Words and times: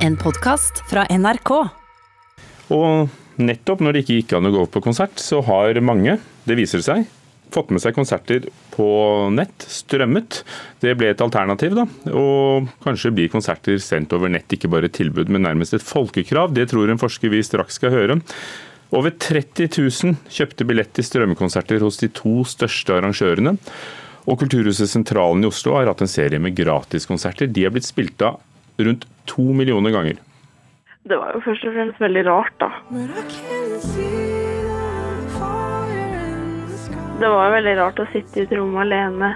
En 0.00 0.14
podkast 0.16 0.78
fra 0.88 1.02
NRK. 1.12 1.50
Og 2.72 3.42
nettopp 3.44 3.82
når 3.84 3.92
det 3.92 4.00
ikke 4.00 4.14
gikk 4.16 4.30
an 4.38 4.48
å 4.48 4.52
gå 4.54 4.62
på 4.72 4.80
konsert, 4.86 5.20
så 5.20 5.42
har 5.44 5.76
mange, 5.84 6.14
det 6.48 6.56
viser 6.56 6.80
seg, 6.80 7.04
fått 7.52 7.68
med 7.74 7.82
seg 7.84 7.92
konserter 7.98 8.46
på 8.72 8.88
nett, 9.36 9.66
strømmet. 9.68 10.40
Det 10.80 10.96
ble 10.96 11.12
et 11.12 11.20
alternativ, 11.20 11.76
da. 11.76 11.84
Og 12.16 12.72
kanskje 12.86 13.12
blir 13.12 13.28
konserter 13.28 13.76
sendt 13.84 14.16
over 14.16 14.32
nett 14.32 14.48
ikke 14.56 14.72
bare 14.72 14.88
et 14.88 14.96
tilbud, 14.96 15.28
men 15.28 15.44
nærmest 15.44 15.76
et 15.76 15.84
folkekrav. 15.84 16.56
Det 16.56 16.70
tror 16.72 16.88
en 16.88 17.02
forsker 17.02 17.36
vi 17.36 17.44
straks 17.44 17.76
skal 17.76 17.92
høre. 17.92 18.22
Over 18.96 19.12
30 19.12 19.68
000 19.68 20.16
kjøpte 20.32 20.64
billett 20.64 20.96
til 20.96 21.10
strømmekonserter 21.10 21.84
hos 21.84 22.00
de 22.00 22.08
to 22.08 22.38
største 22.48 22.96
arrangørene. 22.96 23.58
Og 24.32 24.40
Kulturhuset 24.40 24.88
Sentralen 24.88 25.44
i 25.44 25.52
Oslo 25.52 25.76
har 25.76 25.92
hatt 25.92 26.00
en 26.00 26.10
serie 26.10 26.40
med 26.40 26.56
gratiskonserter. 26.56 27.52
De 27.52 27.68
har 27.68 27.76
blitt 27.76 27.88
spilt 27.88 28.24
av 28.24 28.40
rundt 28.86 29.06
to 29.30 29.44
millioner 29.56 29.94
ganger. 29.94 30.18
Det 31.02 31.16
var 31.16 31.34
jo 31.34 31.42
først 31.44 31.64
og 31.64 31.76
fremst 31.76 32.00
veldig 32.02 32.24
rart, 32.28 32.56
da. 32.60 32.70
Det 37.20 37.28
var 37.28 37.54
veldig 37.56 37.76
rart 37.80 38.00
å 38.00 38.08
sitte 38.12 38.40
i 38.40 38.44
et 38.46 38.52
rom 38.56 38.76
alene 38.80 39.34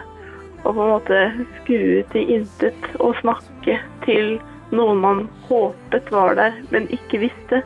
og 0.65 0.71
på 0.73 0.81
en 0.81 0.93
måte 0.95 1.21
skue 1.61 2.05
i 2.17 2.25
intet 2.39 2.87
og 2.97 3.17
snakke 3.21 3.77
til 4.07 4.39
noen 4.75 5.03
man 5.03 5.27
håpet 5.49 6.09
var 6.13 6.39
der, 6.39 6.57
men 6.73 6.89
ikke 6.93 7.21
visste. 7.27 7.61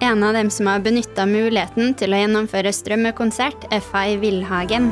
En 0.00 0.24
av 0.24 0.34
dem 0.34 0.50
som 0.50 0.66
har 0.70 0.82
benytta 0.82 1.26
muligheten 1.28 1.94
til 2.00 2.14
å 2.16 2.22
gjennomføre 2.22 2.72
strømmekonsert, 2.74 3.68
er 3.70 3.84
Fay 3.84 4.18
Wilhagen. 4.22 4.90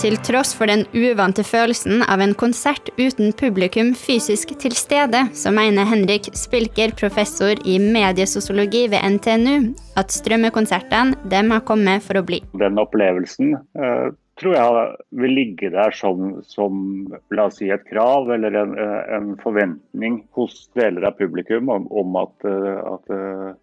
Til 0.00 0.14
tross 0.24 0.54
for 0.56 0.70
den 0.70 0.86
uvante 0.96 1.42
følelsen 1.44 2.00
av 2.08 2.22
en 2.24 2.30
konsert 2.40 2.86
uten 2.96 3.34
publikum 3.36 3.90
fysisk 3.92 4.54
til 4.62 4.72
stede, 4.72 5.26
så 5.36 5.50
mener 5.52 5.84
Henrik 5.90 6.30
Spilker, 6.40 6.94
professor 6.96 7.60
i 7.68 7.74
mediesosiologi 7.82 8.86
ved 8.94 9.04
NTNU, 9.18 9.74
at 10.00 10.14
strømmekonsertene 10.14 11.20
dem 11.28 11.52
har 11.52 11.66
kommet 11.68 12.06
for 12.06 12.16
å 12.16 12.24
bli. 12.24 12.40
Den 12.62 12.80
opplevelsen 12.80 13.58
eh, 13.76 14.06
tror 14.40 14.56
jeg 14.56 14.86
vil 15.20 15.36
ligge 15.36 15.68
der 15.74 15.92
som, 15.92 16.40
som 16.48 16.80
la 17.36 17.50
oss 17.50 17.60
si 17.60 17.68
et 17.68 17.84
krav 17.90 18.32
eller 18.32 18.56
en, 18.56 18.72
en 18.80 19.28
forventning 19.42 20.22
hos 20.38 20.62
deler 20.80 21.10
av 21.10 21.20
publikum 21.20 21.68
om, 21.76 21.84
om 21.92 22.16
at, 22.22 22.48
eh, 22.48 22.80
at, 22.94 23.12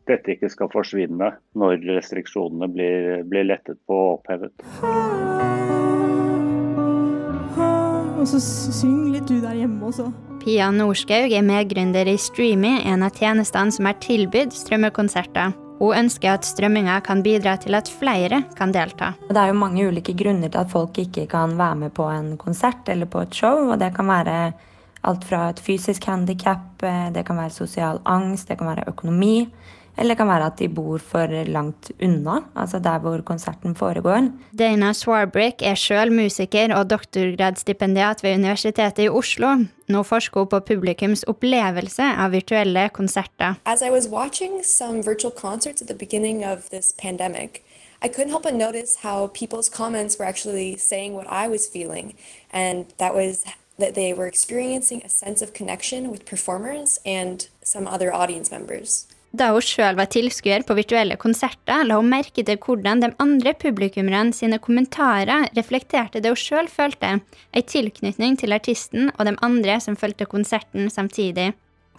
dette 0.06 0.38
ikke 0.38 0.54
skal 0.54 0.70
forsvinne 0.70 1.34
når 1.58 1.82
restriksjonene 1.98 2.70
blir, 2.78 3.12
blir 3.26 3.50
lettet 3.50 3.82
på 3.90 3.98
og 4.06 4.20
opphevet 4.20 5.77
og 8.18 8.26
så 8.30 8.40
syng 8.42 9.12
litt 9.14 9.30
du 9.30 9.38
der 9.44 9.56
hjemme 9.58 9.88
også. 9.90 10.10
Pia 10.42 10.70
Norskaug 10.74 11.34
er 11.34 11.46
medgründer 11.46 12.08
i 12.10 12.18
Streamy, 12.22 12.78
en 12.88 13.06
av 13.06 13.16
tjenestene 13.18 13.74
som 13.74 13.90
er 13.90 13.98
tilbudt 14.04 14.56
strømmekonserter. 14.56 15.54
Hun 15.78 15.94
ønsker 15.94 16.32
at 16.34 16.48
strømminga 16.48 16.96
kan 17.06 17.22
bidra 17.26 17.54
til 17.62 17.78
at 17.78 17.90
flere 17.92 18.42
kan 18.58 18.74
delta. 18.74 19.12
Det 19.30 19.38
er 19.38 19.52
jo 19.52 19.60
mange 19.60 19.86
ulike 19.86 20.16
grunner 20.18 20.50
til 20.50 20.64
at 20.64 20.72
folk 20.72 20.98
ikke 21.04 21.28
kan 21.30 21.54
være 21.60 21.82
med 21.84 21.94
på 21.94 22.08
en 22.10 22.32
konsert 22.42 22.90
eller 22.90 23.06
på 23.06 23.22
et 23.28 23.36
show. 23.36 23.70
og 23.72 23.78
Det 23.80 23.94
kan 23.94 24.10
være 24.10 24.38
alt 25.04 25.28
fra 25.28 25.50
et 25.52 25.60
fysisk 25.62 26.08
handikap, 26.10 26.82
eh, 26.84 27.12
det 27.14 27.26
kan 27.26 27.38
være 27.38 27.54
sosial 27.54 28.02
angst, 28.06 28.48
det 28.48 28.58
kan 28.58 28.68
være 28.68 28.88
økonomi. 28.88 29.48
Eller 29.98 30.14
det 30.14 30.20
kan 30.20 30.30
være 30.30 30.46
at 30.52 30.60
de 30.60 30.68
bor 30.70 31.02
for 31.02 31.32
langt 31.50 31.90
unna, 31.98 32.38
altså 32.56 32.80
der 32.80 33.00
hvor 33.02 33.22
konserten 33.26 33.76
foregår. 33.76 34.30
Dana 34.54 34.94
Swarbrick 34.94 35.64
er 35.66 35.76
sjøl 35.76 36.12
musiker 36.14 36.74
og 36.78 36.90
doktorgradsstipendiat 36.92 38.22
ved 38.24 38.38
Universitetet 38.38 39.08
i 39.08 39.10
Oslo. 39.10 39.56
Nå 39.90 40.04
forsker 40.04 40.44
hun 40.44 40.52
på 40.52 40.60
publikums 40.60 41.24
opplevelse 41.24 42.04
av 42.04 42.32
virtuelle 42.32 42.90
konserter. 42.94 43.58
As 43.66 43.82
I 43.82 43.90
was 43.90 44.08
watching 44.08 44.62
some 44.64 45.02
virtual 45.02 45.34
concerts 45.34 45.82
at 45.82 45.88
the 45.88 45.98
beginning 45.98 46.46
of 46.46 46.70
this 46.70 46.94
pandemic, 47.02 47.64
I 48.04 48.08
couldn't 48.08 48.30
help 48.30 48.44
but 48.44 48.54
notice 48.54 48.98
how 49.02 49.28
people's 49.34 49.70
comments 49.70 50.20
were 50.20 50.28
actually 50.28 50.78
saying 50.78 51.16
what 51.16 51.26
I 51.26 51.48
was 51.48 51.68
feeling, 51.74 52.14
and 52.54 52.86
that 53.00 53.16
was 53.16 53.44
that 53.80 53.96
they 53.96 54.14
were 54.14 54.28
experiencing 54.28 55.02
a 55.04 55.10
sense 55.10 55.42
of 55.42 55.54
connection 55.54 56.12
with 56.12 56.26
performers 56.26 57.00
and 57.06 57.48
some 57.64 57.88
other 57.88 58.14
audience 58.14 58.52
members. 58.52 59.08
Da 59.36 59.50
hun 59.52 59.62
sjøl 59.62 59.98
var 60.00 60.08
tilskuer 60.08 60.64
på 60.64 60.76
virtuelle 60.78 61.18
konserter, 61.20 61.84
la 61.84 61.98
hun 62.00 62.10
merke 62.10 62.46
til 62.48 62.58
hvordan 62.64 63.04
de 63.04 63.12
andre 63.20 63.54
publikummerne 63.60 64.34
sine 64.34 64.60
kommentarer 64.64 65.50
reflekterte 65.58 66.22
det 66.24 66.32
hun 66.32 66.40
sjøl 66.40 66.70
følte, 66.72 67.18
ei 67.52 67.64
tilknytning 67.68 68.40
til 68.40 68.56
artisten 68.56 69.12
og 69.18 69.28
de 69.28 69.36
andre 69.44 69.80
som 69.84 70.00
fulgte 70.00 70.30
konserten 70.32 70.88
samtidig. 70.94 71.52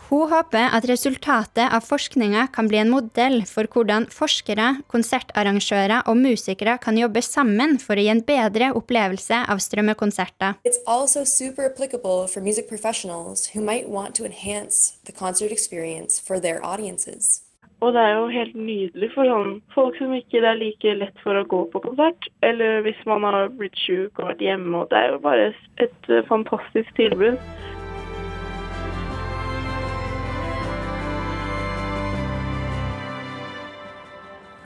Hun 0.08 0.30
håper 0.30 0.70
at 0.72 0.86
resultatet 0.88 1.66
av 1.74 1.84
forskninga 1.84 2.46
kan 2.54 2.68
bli 2.70 2.78
en 2.80 2.92
modell 2.92 3.42
for 3.50 3.68
hvordan 3.68 4.06
forskere, 4.14 4.68
konsertarrangører 4.88 6.06
og 6.08 6.20
musikere 6.20 6.78
kan 6.80 6.96
jobbe 7.00 7.20
sammen 7.24 7.76
for 7.82 7.98
å 7.98 8.04
gi 8.06 8.12
en 8.14 8.22
bedre 8.24 8.70
opplevelse 8.78 9.42
av 9.52 9.60
strømmekonserter. 9.64 10.56
It's 10.64 10.80
also 10.86 11.24
super 11.24 11.66
applicable 11.66 12.28
for 12.28 12.40
music 12.40 12.68
professionals 12.68 13.50
who 13.52 13.60
might 13.60 13.88
want 13.88 14.14
to 14.16 14.24
enhance 14.24 14.96
the 15.04 15.12
concert 15.12 15.52
experience 15.52 16.20
for 16.20 16.40
their 16.40 16.64
audiences. 16.64 17.42
Og 17.80 17.92
det 17.94 18.00
er 18.02 18.16
jo 18.16 18.30
helt 18.34 18.56
nydelig 18.58 19.08
for 19.14 19.28
sånn 19.30 19.58
folk 19.70 19.98
som 20.00 20.14
ikke 20.16 20.40
det 20.42 20.48
er 20.50 20.58
like 20.58 20.94
lett 20.98 21.20
for 21.22 21.38
å 21.38 21.46
gå 21.46 21.60
på 21.70 21.82
konsert, 21.84 22.26
eller 22.42 22.82
hvis 22.82 22.98
man 23.06 23.22
har 23.22 23.52
blitt 23.54 23.78
sjuk 23.78 24.18
og 24.18 24.32
vært 24.32 24.42
hjemme. 24.42 24.72
og 24.80 24.90
Det 24.90 24.98
er 24.98 25.12
jo 25.12 25.20
bare 25.22 25.52
et 25.84 26.10
fantastisk 26.26 26.90
tilbud. 26.98 27.38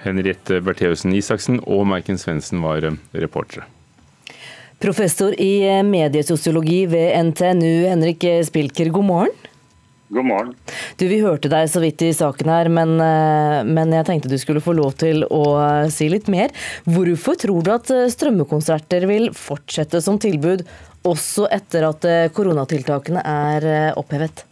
Henriette 0.02 0.60
Bertheussen 0.64 1.14
Isaksen 1.14 1.60
og 1.62 1.86
Maiken 1.90 2.18
Svendsen 2.20 2.62
var 2.64 2.84
eh, 2.86 2.98
reportere. 3.22 3.68
Professor 4.82 5.34
i 5.38 5.62
eh, 5.68 5.84
mediesosiologi 5.86 6.84
ved 6.90 7.14
NTNU, 7.30 7.86
Henrik 7.86 8.26
Spilker, 8.48 8.90
god 8.94 9.08
morgen. 9.08 9.48
God 10.12 10.26
morgen. 10.28 10.54
Du, 11.00 11.06
Vi 11.08 11.22
hørte 11.22 11.48
deg 11.48 11.70
så 11.72 11.80
vidt 11.80 12.02
i 12.04 12.10
saken 12.12 12.50
her, 12.52 12.68
men, 12.68 12.98
eh, 13.00 13.62
men, 13.64 13.94
jeg 13.94 14.08
tenkte 14.10 14.32
du 14.32 14.38
skulle 14.42 14.64
få 14.64 14.74
lov 14.76 14.96
til 15.00 15.24
å 15.30 15.44
si 15.92 16.10
litt 16.12 16.28
mer. 16.32 16.52
Hvorfor 16.84 17.38
tror 17.40 17.62
du 17.64 17.72
at 17.72 17.92
strømmekonserter 18.16 19.06
vil 19.08 19.30
fortsette 19.36 20.02
som 20.04 20.18
tilbud 20.20 20.66
også 21.08 21.48
etter 21.50 21.88
at 21.88 22.04
koronatiltakene 22.34 23.22
er 23.26 23.66
opphevet? 23.98 24.44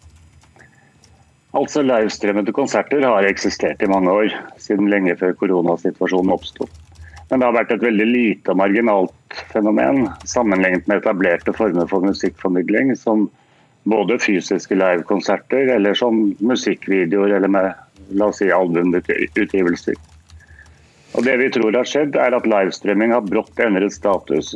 Altså 1.58 1.82
Livestreamede 1.82 2.52
konserter 2.54 3.02
har 3.02 3.26
eksistert 3.26 3.82
i 3.82 3.88
mange 3.90 4.12
år, 4.12 4.34
siden 4.62 4.90
lenge 4.92 5.16
før 5.18 5.34
koronasituasjonen 5.40 6.30
oppsto. 6.36 6.68
Men 7.30 7.42
det 7.42 7.46
har 7.48 7.56
vært 7.56 7.72
et 7.74 7.82
veldig 7.82 8.06
lite 8.06 8.52
og 8.52 8.58
marginalt 8.60 9.40
fenomen 9.50 10.04
sammenlignet 10.30 10.86
med 10.90 11.02
etablerte 11.02 11.54
former 11.54 11.90
for 11.90 12.06
musikkformidling, 12.06 12.94
som 12.98 13.26
både 13.90 14.18
fysiske 14.22 14.78
livekonserter 14.78 15.74
eller 15.74 15.98
som 15.98 16.22
musikkvideoer 16.38 17.36
eller 17.38 17.50
med 17.50 18.14
la 18.18 18.30
oss 18.30 18.38
si, 18.42 18.50
albumutgivelser. 18.54 19.98
Og 21.18 21.24
Det 21.26 21.36
vi 21.40 21.50
tror 21.50 21.74
har 21.74 21.86
skjedd, 21.86 22.14
er 22.14 22.34
at 22.34 22.46
livestreaming 22.46 23.14
har 23.14 23.26
brått 23.26 23.58
endret 23.58 23.94
status. 23.94 24.54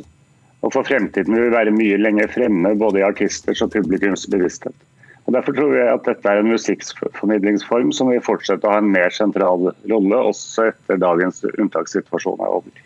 Og 0.63 0.73
for 0.73 0.87
fremtiden 0.87 1.35
vil 1.35 1.49
vi 1.49 1.55
være 1.57 1.75
mye 1.75 1.99
lenger 1.99 2.31
fremme 2.31 2.75
både 2.79 3.03
i 3.03 3.07
artisters 3.07 3.63
og 3.67 3.75
publikums 3.75 4.29
bevissthet. 4.31 4.77
Og 5.25 5.33
Derfor 5.33 5.57
tror 5.57 5.73
jeg 5.73 5.89
at 5.89 6.05
dette 6.05 6.29
er 6.31 6.43
en 6.43 6.51
musikkformidlingsform 6.53 7.93
som 7.97 8.11
vil 8.13 8.25
fortsette 8.25 8.69
å 8.69 8.75
ha 8.75 8.83
en 8.83 8.91
mer 8.93 9.15
sentral 9.15 9.71
rolle, 9.89 10.19
også 10.21 10.69
etter 10.69 11.01
dagens 11.01 11.41
unntakssituasjon 11.55 12.45
er 12.45 12.59
over. 12.59 12.83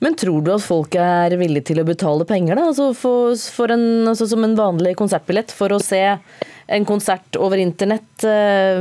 Men 0.00 0.14
tror 0.16 0.40
du 0.44 0.52
at 0.54 0.64
folk 0.64 0.94
er 0.96 1.34
villige 1.36 1.68
til 1.72 1.82
å 1.82 1.86
betale 1.86 2.24
penger, 2.28 2.56
da? 2.56 2.68
Altså 2.70 2.92
for, 2.96 3.34
for 3.56 3.74
en, 3.74 4.06
altså 4.08 4.28
som 4.30 4.44
en 4.46 4.56
vanlig 4.56 4.94
konsertbillett, 5.00 5.52
for 5.52 5.74
å 5.74 5.82
se 5.82 6.00
en 6.64 6.86
konsert 6.88 7.36
over 7.36 7.60
internett 7.60 8.24
eh, 8.24 8.80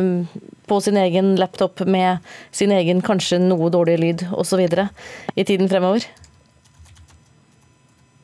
på 0.70 0.80
sin 0.86 1.00
egen 1.02 1.34
laptop 1.42 1.84
med 1.90 2.24
sin 2.56 2.72
egen 2.72 3.02
kanskje 3.04 3.42
noe 3.42 3.72
dårlig 3.74 3.98
lyd 4.00 4.28
osv. 4.32 4.64
i 4.64 5.44
tiden 5.44 5.68
fremover? 5.72 6.06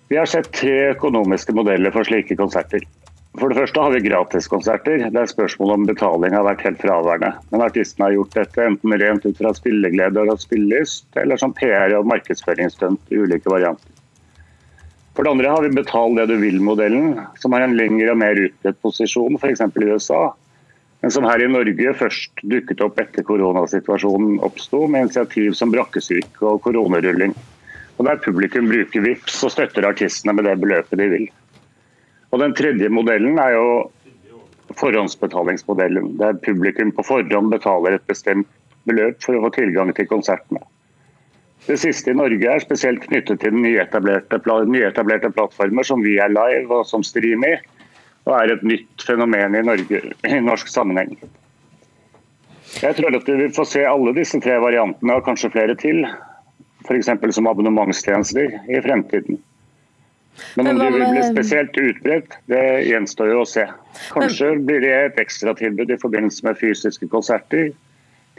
Vi 0.10 0.18
har 0.18 0.30
sett 0.30 0.54
tre 0.56 0.94
økonomiske 0.96 1.54
modeller 1.54 1.94
for 1.94 2.08
slike 2.08 2.38
konserter. 2.40 2.86
For 3.40 3.48
det 3.48 3.56
første 3.56 3.80
har 3.80 3.94
vi 3.94 4.02
gratiskonserter, 4.04 5.06
der 5.16 5.30
spørsmålet 5.30 5.78
om 5.78 5.86
betaling 5.88 6.34
har 6.36 6.44
vært 6.44 6.64
helt 6.66 6.82
fraværende. 6.82 7.30
Men 7.54 7.64
artistene 7.64 8.10
har 8.10 8.18
gjort 8.18 8.36
dette 8.36 8.66
enten 8.66 8.96
rent 9.00 9.28
ut 9.28 9.38
fra 9.40 9.54
spilleglede 9.56 10.26
og 10.26 10.42
spillelyst, 10.42 11.08
eller 11.22 11.40
som 11.40 11.54
PR- 11.56 11.96
og 11.96 12.10
markedsføringsstunt 12.12 13.14
i 13.16 13.22
ulike 13.24 13.52
varianter. 13.52 13.96
For 15.16 15.24
det 15.24 15.32
andre 15.32 15.54
har 15.54 15.64
vi 15.64 15.72
betal 15.76 16.20
det 16.20 16.28
du 16.30 16.36
vil-modellen, 16.42 17.16
som 17.40 17.56
har 17.56 17.64
en 17.64 17.78
lengre 17.80 18.12
og 18.12 18.20
mer 18.20 18.44
utbredt 18.44 18.82
posisjon, 18.84 19.40
f.eks. 19.40 19.64
i 19.64 19.88
USA. 19.88 20.22
Men 21.00 21.12
som 21.16 21.28
her 21.28 21.40
i 21.40 21.48
Norge 21.48 21.96
først 21.96 22.44
dukket 22.44 22.84
opp 22.84 23.00
etter 23.00 23.24
koronasituasjonen 23.28 24.42
oppsto, 24.44 24.84
med 24.88 25.08
initiativ 25.08 25.56
som 25.56 25.72
brakkesyke 25.72 26.44
og 26.44 26.60
koronerulling. 26.68 27.36
Og 28.00 28.08
der 28.08 28.20
publikum 28.24 28.68
bruker 28.72 29.04
VIPS 29.04 29.44
og 29.48 29.56
støtter 29.56 29.88
artistene 29.88 30.36
med 30.36 30.48
det 30.48 30.60
beløpet 30.60 31.00
de 31.00 31.08
vil. 31.12 31.30
Og 32.30 32.40
Den 32.40 32.54
tredje 32.54 32.90
modellen 32.94 33.40
er 33.42 33.56
jo 33.56 33.70
forhåndsbetalingsmodellen, 34.78 36.18
der 36.20 36.38
publikum 36.46 36.92
på 36.94 37.06
forhånd 37.08 37.50
betaler 37.54 37.98
et 37.98 38.06
bestemt 38.10 38.48
beløp 38.90 39.18
for 39.24 39.38
å 39.38 39.48
få 39.48 39.54
tilgang 39.58 39.92
til 39.98 40.08
konsertene. 40.10 40.62
Det 41.66 41.76
siste 41.82 42.14
i 42.14 42.18
Norge 42.18 42.48
er 42.50 42.62
spesielt 42.64 43.04
knyttet 43.04 43.42
til 43.44 43.58
nyetablerte, 43.58 44.40
nyetablerte 44.70 45.34
plattformer 45.36 45.86
som 45.86 46.06
vi 46.06 46.16
er 46.22 46.32
live 46.32 46.80
og 46.80 46.88
som 46.88 47.04
Streamy, 47.04 47.58
og 48.30 48.34
er 48.38 48.54
et 48.54 48.64
nytt 48.66 49.06
fenomen 49.06 49.58
i, 49.58 49.66
Norge, 49.66 50.02
i 50.30 50.40
norsk 50.46 50.70
sammenheng. 50.72 51.18
Jeg 52.80 52.96
tror 52.96 53.18
at 53.18 53.30
vi 53.30 53.50
får 53.56 53.68
se 53.68 53.84
alle 53.90 54.14
disse 54.16 54.40
tre 54.44 54.60
variantene, 54.62 55.18
og 55.18 55.26
kanskje 55.26 55.52
flere 55.54 55.76
til, 55.80 56.04
f.eks. 56.86 57.10
som 57.36 57.50
abonnementstjenester 57.50 58.54
i 58.70 58.82
fremtiden. 58.86 59.42
Men 60.56 60.68
om 60.72 60.80
de 60.80 60.88
vil 60.94 61.06
bli 61.12 61.24
spesielt 61.32 61.78
utbredt, 61.78 62.38
det 62.52 62.64
gjenstår 62.88 63.34
jo 63.34 63.44
å 63.44 63.50
se. 63.50 63.66
Kanskje 64.14 64.54
blir 64.64 64.82
det 64.84 64.96
et 64.96 65.22
ekstratilbud 65.22 65.92
i 65.92 66.00
forbindelse 66.00 66.48
med 66.48 66.60
fysiske 66.60 67.10
konserter 67.12 67.72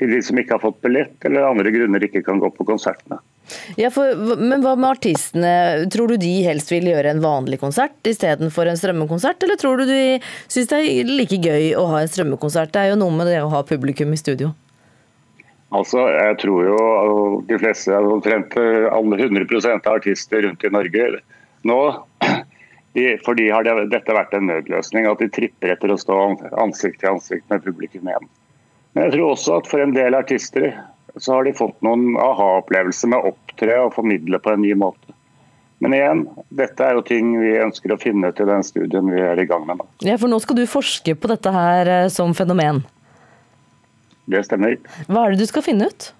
til 0.01 0.15
de 0.15 0.21
som 0.25 0.39
ikke 0.41 0.57
har 0.57 0.63
fått 0.63 0.81
billett, 0.81 1.19
eller 1.29 1.45
andre 1.45 1.73
grunner 1.75 2.05
ikke 2.07 2.23
kan 2.25 2.41
gå 2.41 2.49
på 2.57 2.65
konsertene. 2.69 3.19
Ja, 3.77 3.91
for, 3.93 4.15
men 4.39 4.63
hva 4.63 4.77
med 4.79 4.95
artistene? 4.95 5.53
Tror 5.93 6.13
du 6.13 6.17
de 6.23 6.33
helst 6.47 6.71
vil 6.73 6.89
gjøre 6.89 7.13
en 7.13 7.23
vanlig 7.25 7.59
konsert 7.61 8.09
istedenfor 8.09 8.71
en 8.71 8.81
strømmekonsert, 8.81 9.43
eller 9.45 9.61
tror 9.61 9.83
du 9.83 9.91
de 9.91 10.03
syns 10.47 10.71
det 10.71 10.81
er 10.81 11.11
like 11.11 11.37
gøy 11.37 11.75
å 11.77 11.85
ha 11.93 12.01
en 12.01 12.11
strømmekonsert? 12.11 12.73
Det 12.73 12.85
er 12.85 12.93
jo 12.95 13.01
noe 13.03 13.17
med 13.19 13.29
det 13.29 13.43
å 13.43 13.51
ha 13.53 13.65
publikum 13.67 14.15
i 14.15 14.21
studio. 14.21 14.55
Altså, 15.71 16.03
Jeg 16.11 16.39
tror 16.43 16.65
jo 16.67 16.79
de 17.47 17.59
fleste, 17.61 17.95
omtrent 17.95 18.57
alle 18.57 19.21
100 19.21 19.77
av 19.77 19.93
artister 19.93 20.43
rundt 20.47 20.65
i 20.65 20.73
Norge 20.73 21.21
nå 21.69 21.81
de, 22.93 23.05
For 23.25 23.39
de 23.39 23.51
har 23.51 23.62
det, 23.67 23.75
dette 23.93 24.15
vært 24.17 24.33
en 24.35 24.49
nødløsning, 24.51 25.07
at 25.07 25.21
de 25.23 25.29
tripper 25.31 25.75
etter 25.77 25.93
å 25.93 25.99
stå 26.01 26.17
ansikt 26.59 26.99
til 27.03 27.12
ansikt 27.12 27.47
med 27.53 27.62
publikum 27.62 28.09
igjen. 28.09 28.27
Men 28.95 29.07
jeg 29.07 29.15
tror 29.15 29.37
også 29.37 29.61
at 29.61 29.71
for 29.71 29.83
en 29.85 29.95
del 29.95 30.17
artister 30.19 30.73
så 31.17 31.37
har 31.37 31.47
de 31.47 31.55
fått 31.55 31.79
noen 31.87 32.17
aha-opplevelser 32.19 33.11
med 33.12 33.23
å 33.23 33.33
opptre 33.33 33.79
og 33.85 33.95
formidle 33.95 34.41
på 34.43 34.55
en 34.55 34.62
ny 34.65 34.75
måte. 34.79 35.15
Men 35.81 35.95
igjen, 35.97 36.25
dette 36.53 36.85
er 36.85 36.99
jo 36.99 37.05
ting 37.07 37.33
vi 37.41 37.55
ønsker 37.63 37.95
å 37.95 37.99
finne 38.01 38.29
ut 38.29 38.41
i 38.43 38.47
den 38.49 38.65
studien 38.67 39.06
vi 39.09 39.21
er 39.25 39.39
i 39.41 39.47
gang 39.49 39.65
med 39.69 39.81
nå. 39.81 39.87
Ja, 40.05 40.19
For 40.21 40.29
nå 40.29 40.41
skal 40.45 40.59
du 40.59 40.67
forske 40.69 41.15
på 41.17 41.31
dette 41.31 41.53
her 41.55 41.89
eh, 41.89 42.09
som 42.13 42.35
fenomen? 42.37 42.83
Det 44.31 44.43
stemmer. 44.47 44.77
Hva 45.09 45.25
er 45.25 45.33
det 45.35 45.47
du 45.47 45.49
skal 45.49 45.65
finne 45.65 45.89
ut? 45.89 46.11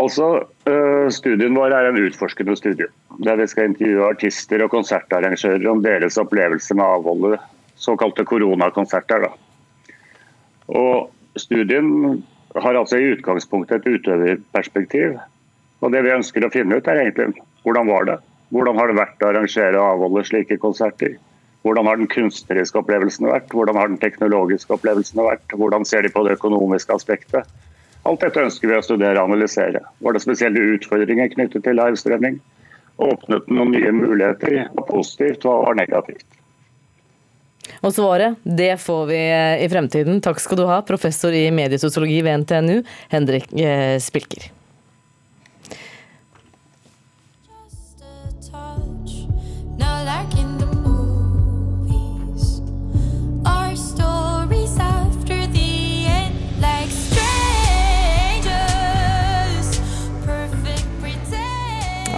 Altså, 0.00 0.46
eh, 0.66 1.08
Studien 1.12 1.54
vår 1.54 1.74
er 1.76 1.90
en 1.90 2.00
utforskende 2.00 2.56
studie. 2.56 2.88
Der 3.24 3.36
vi 3.36 3.46
skal 3.46 3.70
intervjue 3.70 4.08
artister 4.08 4.62
og 4.64 4.70
konsertarrangører 4.72 5.66
om 5.70 5.82
deres 5.84 6.16
opplevelser 6.18 6.78
med 6.78 6.84
avholdet 6.84 7.40
såkalte 7.76 8.24
koronakonserter. 8.24 9.28
Og 10.68 11.10
Studien 11.36 12.22
har 12.54 12.76
altså 12.76 12.96
i 13.00 13.12
utgangspunktet 13.16 13.82
et 13.86 13.98
utøverperspektiv. 13.98 15.18
Og 15.80 15.92
Det 15.92 16.02
vi 16.04 16.14
ønsker 16.14 16.44
å 16.44 16.52
finne 16.52 16.78
ut, 16.78 16.88
er 16.88 17.02
egentlig 17.02 17.42
hvordan 17.64 17.88
var 17.88 18.04
det? 18.04 18.18
Hvordan 18.52 18.76
har 18.76 18.88
det 18.88 18.98
vært 18.98 19.22
å 19.22 19.28
arrangere 19.32 19.80
og 19.80 19.96
avholde 19.96 20.24
slike 20.28 20.58
konserter? 20.60 21.16
Hvordan 21.62 21.86
har 21.86 21.96
den 21.96 22.10
kunstneriske 22.10 22.78
opplevelsen 22.78 23.28
vært? 23.30 23.52
Hvordan 23.54 23.78
har 23.78 23.88
den 23.88 24.00
teknologiske 24.02 24.74
opplevelsen 24.74 25.22
vært? 25.22 25.54
Hvordan 25.56 25.86
ser 25.86 26.02
de 26.02 26.10
på 26.12 26.24
det 26.26 26.36
økonomiske 26.36 26.94
aspektet? 26.94 27.48
Alt 28.08 28.24
dette 28.24 28.42
ønsker 28.42 28.70
vi 28.70 28.78
å 28.78 28.82
studere 28.82 29.20
og 29.20 29.30
analysere. 29.30 29.82
Var 30.02 30.14
det 30.14 30.22
spesielle 30.24 30.62
utfordringer 30.74 31.30
knyttet 31.34 31.64
til 31.66 31.78
livestreaming? 31.78 32.40
Åpnet 33.02 33.50
noen 33.50 33.74
nye 33.74 33.92
muligheter? 33.94 34.64
Hva 34.74 34.86
positivt, 34.88 35.46
hva 35.46 35.60
var 35.68 35.78
negativt? 35.78 36.26
Og 37.82 37.94
svaret 37.94 38.42
det 38.42 38.74
får 38.82 39.04
vi 39.10 39.20
i 39.64 39.68
fremtiden. 39.70 40.18
Takk 40.22 40.42
skal 40.42 40.58
du 40.58 40.66
ha, 40.70 40.80
professor 40.86 41.34
i 41.34 41.46
mediesosiologi 41.54 42.18
ved 42.26 42.42
NTNU, 42.42 42.82
Henrik 43.14 43.48
eh, 43.54 43.96
Spilker. 44.02 44.50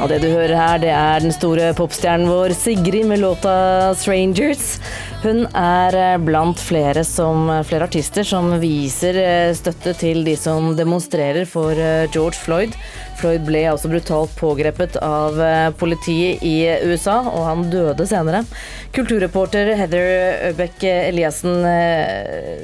Og 0.04 0.10
det 0.12 0.18
du 0.20 0.26
hører 0.28 0.52
her, 0.52 0.80
det 0.82 0.90
er 0.92 1.22
den 1.24 1.32
store 1.32 1.70
popstjernen 1.78 2.28
vår 2.28 2.52
Sigrid 2.52 3.06
med 3.08 3.22
låta 3.22 3.54
'Strangers'. 3.96 4.74
Hun 5.22 5.46
er 5.56 5.96
eh, 5.96 6.18
blant 6.20 6.60
flere, 6.60 7.00
som, 7.08 7.48
flere 7.64 7.88
artister 7.88 8.26
som 8.28 8.52
viser 8.60 9.16
eh, 9.16 9.54
støtte 9.56 9.94
til 9.96 10.20
de 10.26 10.36
som 10.36 10.74
demonstrerer 10.76 11.48
for 11.48 11.72
eh, 11.72 12.04
George 12.12 12.36
Floyd. 12.36 12.76
Floyd 13.16 13.48
ble 13.48 13.64
altså 13.70 13.88
brutalt 13.88 14.36
pågrepet 14.36 15.00
av 15.00 15.40
politiet 15.80 16.44
i 16.44 16.58
USA, 16.84 17.22
og 17.24 17.48
han 17.48 17.70
døde 17.72 18.04
senere. 18.04 18.44
Kulturreporter 18.92 19.72
Heather 19.78 20.50
Øbeck 20.50 20.84
Eliassen, 20.84 21.64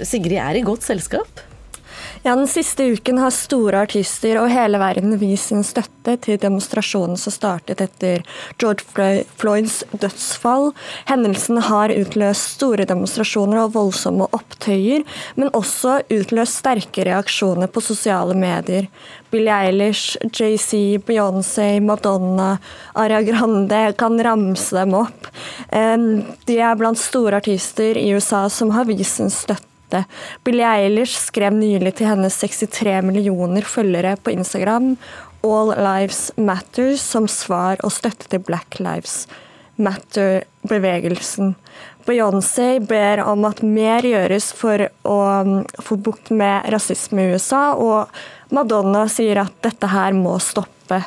Sigrid 0.04 0.42
er 0.42 0.60
i 0.60 0.66
godt 0.66 0.84
selskap? 0.84 1.48
Ja, 2.22 2.36
Den 2.36 2.48
siste 2.48 2.84
uken 2.84 3.18
har 3.18 3.30
store 3.32 3.80
artister 3.86 4.36
og 4.42 4.50
hele 4.52 4.76
verden 4.76 5.14
vist 5.16 5.48
sin 5.48 5.62
støtte 5.64 6.18
til 6.20 6.36
demonstrasjonen 6.42 7.16
som 7.16 7.32
startet 7.32 7.80
etter 7.80 8.20
George 8.60 9.24
Floyds 9.40 9.78
dødsfall. 10.02 10.68
Hendelsen 11.08 11.62
har 11.64 11.94
utløst 11.94 12.58
store 12.58 12.84
demonstrasjoner 12.90 13.62
og 13.62 13.72
voldsomme 13.78 14.28
opptøyer, 14.36 15.06
men 15.40 15.48
også 15.56 16.02
utløst 16.12 16.60
sterke 16.60 17.06
reaksjoner 17.08 17.72
på 17.72 17.80
sosiale 17.88 18.36
medier. 18.36 18.90
Billie 19.32 19.56
Eilish, 19.56 20.20
JC, 20.28 21.00
Beyoncé, 21.00 21.70
Madonna, 21.80 22.58
Aria 23.00 23.22
Grande 23.24 23.80
kan 23.96 24.20
ramse 24.20 24.76
dem 24.76 24.92
opp. 25.00 25.32
De 25.72 26.60
er 26.60 26.76
blant 26.76 27.00
store 27.00 27.40
artister 27.40 27.96
i 27.96 28.10
USA 28.12 28.44
som 28.52 28.76
har 28.76 28.92
vist 28.92 29.22
sin 29.22 29.32
støtte 29.32 29.69
dette. 29.90 30.04
Billie 30.44 30.66
Eilish 30.66 31.18
skrev 31.18 31.54
nylig 31.54 31.96
til 31.98 32.10
hennes 32.10 32.36
63 32.40 33.00
millioner 33.06 33.66
følgere 33.66 34.16
på 34.16 34.32
Instagram 34.34 34.96
All 35.46 35.72
Lives 35.76 36.30
Matter 36.36 36.96
som 37.00 37.28
svar 37.28 37.80
og 37.84 37.92
støtte 37.92 38.28
til 38.30 38.42
Black 38.44 38.78
Lives 38.80 39.26
Matter-bevegelsen. 39.80 41.54
Beyoncé 42.04 42.80
ber 42.84 43.22
om 43.24 43.46
at 43.48 43.62
mer 43.64 44.04
gjøres 44.04 44.50
for 44.56 44.82
å 45.08 45.16
um, 45.40 45.54
få 45.80 45.96
bukt 45.96 46.32
med 46.34 46.68
rasisme 46.72 47.24
i 47.24 47.32
USA, 47.36 47.70
og 47.76 48.10
Madonna 48.52 49.06
sier 49.08 49.40
at 49.44 49.54
dette 49.64 49.88
her 49.88 50.16
må 50.16 50.36
stoppe. 50.42 51.00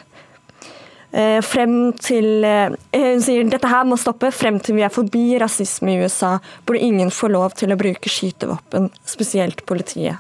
Eh, 1.14 1.40
frem 1.46 1.92
til 2.02 2.42
eh, 2.42 2.74
Hun 2.98 3.20
sier 3.22 3.46
dette 3.46 3.70
her 3.70 3.86
må 3.86 4.00
stoppe 4.02 4.32
frem 4.34 4.58
til 4.64 4.80
vi 4.80 4.86
er 4.86 4.94
forbi 4.94 5.38
rasisme 5.42 5.94
i 5.94 6.00
USA, 6.02 6.40
hvor 6.66 6.80
ingen 6.80 7.14
får 7.14 7.34
lov 7.36 7.54
til 7.60 7.74
å 7.74 7.78
bruke 7.78 8.10
skytevåpen, 8.10 8.90
spesielt 9.06 9.62
politiet. 9.70 10.18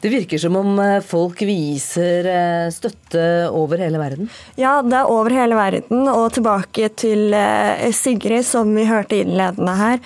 Det 0.00 0.08
virker 0.08 0.38
som 0.38 0.56
om 0.56 0.78
eh, 0.78 1.00
folk 1.00 1.42
viser 1.42 2.26
eh, 2.28 2.70
støtte 2.70 3.48
over 3.50 3.80
hele 3.80 3.98
verden? 3.98 4.28
Ja, 4.60 4.76
det 4.84 4.98
er 4.98 5.10
over 5.10 5.32
hele 5.34 5.56
verden. 5.58 6.04
Og 6.10 6.34
tilbake 6.36 6.90
til 7.00 7.34
eh, 7.34 7.88
Sigrid, 7.96 8.44
som 8.46 8.74
vi 8.76 8.86
hørte 8.88 9.18
innledende 9.22 9.76
her. 9.78 10.00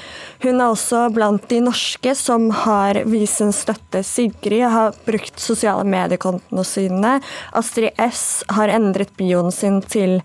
Hun 0.44 0.60
er 0.60 0.68
også 0.70 1.08
blant 1.14 1.48
de 1.50 1.60
norske 1.66 2.14
som 2.18 2.50
har 2.64 3.02
vist 3.10 3.42
sin 3.42 3.54
støtte. 3.54 4.04
Sigrid 4.06 4.68
har 4.70 4.96
brukt 5.08 5.40
sosiale 5.42 5.86
mediekontene 5.88 6.64
sine. 6.66 7.18
Astrid 7.58 7.98
S 8.08 8.44
har 8.54 8.72
endret 8.72 9.16
bioen 9.18 9.52
sin 9.54 9.82
til 9.82 10.20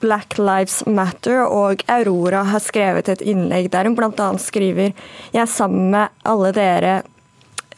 Black 0.00 0.38
Lives 0.38 0.86
Matter, 0.86 1.42
og 1.44 1.82
Aurora 1.90 2.44
har 2.48 2.62
skrevet 2.64 3.10
et 3.12 3.24
innlegg 3.28 3.68
der 3.72 3.88
hun 3.88 3.96
bl.a. 3.98 4.28
skriver 4.40 4.92
Jeg 5.34 5.42
er 5.42 5.50
sammen 5.50 5.90
med 5.92 6.22
alle 6.28 6.52
dere 6.56 7.00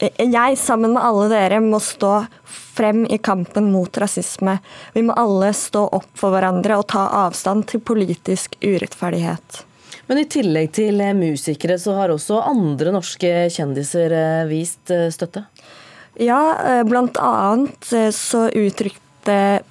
jeg, 0.00 0.56
sammen 0.58 0.94
med 0.96 1.04
alle 1.04 1.28
dere, 1.32 1.60
må 1.62 1.78
stå 1.82 2.24
frem 2.74 3.04
i 3.06 3.18
kampen 3.18 3.70
mot 3.72 3.98
rasisme. 3.98 4.58
Vi 4.94 5.04
må 5.06 5.14
alle 5.18 5.52
stå 5.54 5.86
opp 5.94 6.10
for 6.18 6.34
hverandre 6.34 6.80
og 6.80 6.88
ta 6.90 7.06
avstand 7.24 7.68
til 7.70 7.82
politisk 7.84 8.58
urettferdighet. 8.64 9.62
Men 10.10 10.20
i 10.20 10.26
tillegg 10.28 10.72
til 10.76 11.00
musikere, 11.16 11.78
så 11.80 11.94
har 11.96 12.12
også 12.12 12.42
andre 12.44 12.92
norske 12.92 13.30
kjendiser 13.54 14.12
eh, 14.12 14.42
vist 14.50 14.92
eh, 14.92 15.08
støtte? 15.14 15.46
Ja, 16.20 16.42
eh, 16.60 16.82
blant 16.86 17.16
annet 17.22 17.88
så 18.14 18.46
uttrykte 18.50 19.00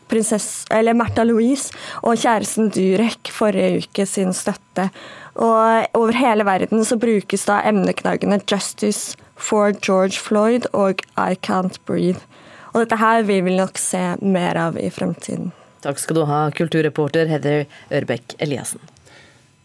prinsesse, 0.09 0.65
eller 0.73 0.97
Märtha 0.97 1.21
Louise 1.27 1.75
og 2.01 2.17
kjæresten 2.17 2.71
Durek 2.73 3.29
forrige 3.29 3.83
uke 3.83 4.07
sin 4.09 4.33
støtte. 4.33 4.87
Og 5.37 5.97
over 5.97 6.17
hele 6.17 6.45
verden 6.45 6.81
så 6.85 6.97
brukes 6.97 7.45
da 7.49 7.59
emneknaggene 7.69 8.39
'Justice', 8.41 9.17
for 9.43 9.75
George 9.83 10.19
Floyd 10.21 10.69
og 10.71 11.03
I 11.19 11.35
Can't 11.35 11.79
Breathe. 11.87 12.23
Og 12.73 12.85
dette 12.85 12.97
her 12.97 13.25
vil 13.27 13.43
vi 13.45 13.57
nok 13.57 13.77
se 13.81 14.01
mer 14.23 14.57
av 14.57 14.79
i 14.81 14.89
fremtiden. 14.93 15.51
Takk 15.83 15.99
skal 15.99 16.17
du 16.17 16.23
ha, 16.29 16.45
kulturreporter 16.55 17.27
Heather 17.29 17.65
Ørbeck 17.93 18.37
Eliassen. 18.41 18.81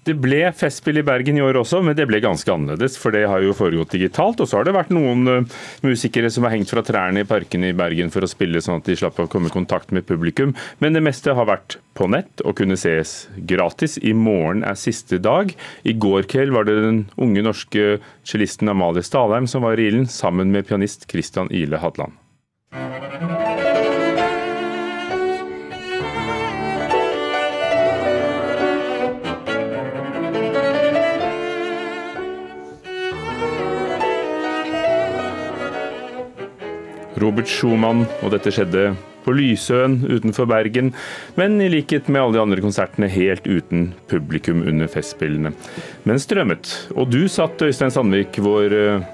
Det 0.09 0.15
ble 0.17 0.39
Festspill 0.57 1.03
i 1.03 1.05
Bergen 1.05 1.37
i 1.37 1.43
år 1.45 1.59
også, 1.61 1.83
men 1.85 1.97
det 1.97 2.07
ble 2.09 2.23
ganske 2.25 2.49
annerledes. 2.49 2.95
For 2.97 3.13
det 3.13 3.27
har 3.29 3.43
jo 3.45 3.57
foregått 3.57 3.93
digitalt. 3.93 4.41
Og 4.41 4.49
så 4.49 4.57
har 4.57 4.65
det 4.65 4.73
vært 4.73 4.93
noen 4.95 5.29
uh, 5.29 5.59
musikere 5.85 6.31
som 6.33 6.47
har 6.47 6.55
hengt 6.55 6.73
fra 6.73 6.81
trærne 6.87 7.25
i 7.25 7.29
parkene 7.29 7.69
i 7.69 7.77
Bergen 7.77 8.09
for 8.15 8.25
å 8.25 8.31
spille, 8.31 8.63
sånn 8.65 8.81
at 8.81 8.89
de 8.89 8.97
slapp 8.97 9.21
å 9.21 9.29
komme 9.29 9.53
i 9.53 9.53
kontakt 9.53 9.93
med 9.93 10.07
publikum. 10.09 10.55
Men 10.81 10.97
det 10.97 11.05
meste 11.05 11.35
har 11.37 11.49
vært 11.51 11.77
på 11.99 12.09
nett 12.09 12.41
og 12.47 12.57
kunne 12.57 12.79
ses 12.81 13.27
gratis. 13.51 13.99
I 14.01 14.15
morgen 14.17 14.65
er 14.65 14.79
siste 14.81 15.21
dag. 15.21 15.53
I 15.85 15.93
går 15.93 16.31
kveld 16.33 16.57
var 16.57 16.69
det 16.69 16.79
den 16.81 17.03
unge 17.21 17.45
norske 17.45 17.99
cellisten 18.25 18.73
Amalie 18.73 19.05
Stalheim 19.05 19.51
som 19.51 19.67
var 19.69 19.77
i 19.77 19.91
ilden, 19.91 20.09
sammen 20.09 20.55
med 20.55 20.71
pianist 20.71 21.05
Christian 21.11 21.53
Ile 21.53 21.83
Hadland. 21.85 22.17
Robert 37.23 37.51
Schumann, 37.51 38.07
og 38.23 38.33
dette 38.35 38.53
skjedde 38.55 38.93
på 39.29 39.35
Lysøen 39.37 40.01
utenfor 40.09 40.49
Bergen, 40.49 40.93
men 41.39 41.61
i 41.61 41.69
likhet 41.73 42.09
med 42.09 42.23
alle 42.23 42.39
de 42.39 42.43
andre 42.43 42.65
konsertene 42.65 43.11
helt 43.13 43.47
uten 43.49 43.91
publikum 44.11 44.65
under 44.65 44.91
Festspillene. 44.91 45.53
Men 46.09 46.23
strømmet. 46.23 46.73
Og 46.97 47.11
du 47.13 47.27
satt, 47.31 47.61
Øystein 47.65 47.93
Sandvik, 47.93 48.41
vår 48.45 48.75
uh, 48.75 49.07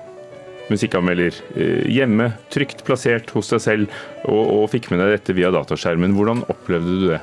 musikkanmelder, 0.70 1.36
uh, 1.58 1.84
hjemme, 1.90 2.30
trygt 2.54 2.84
plassert 2.86 3.34
hos 3.34 3.52
deg 3.54 3.64
selv, 3.64 4.02
og, 4.24 4.42
og 4.58 4.66
fikk 4.74 4.92
med 4.92 5.02
deg 5.02 5.16
dette 5.16 5.36
via 5.36 5.52
dataskjermen. 5.54 6.14
Hvordan 6.16 6.44
opplevde 6.46 6.98
du 7.00 7.06
det? 7.14 7.22